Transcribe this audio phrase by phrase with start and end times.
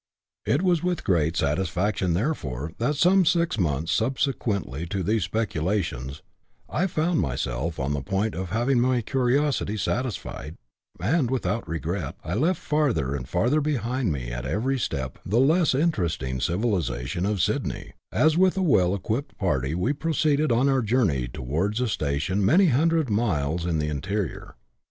[0.47, 6.23] It was with great satisfaction, therefore, that, some six months subsequently to these speculations,
[6.67, 10.55] I found myself on the point of having my curiosity satisfied,
[10.99, 15.75] and without regret I left farther and farther behind me at every step the less
[15.75, 20.81] interesting civiliza tion of Sydney, as with a well equipped party we proceeded on our
[20.81, 24.55] journey towards a station many hundred miles in the interior.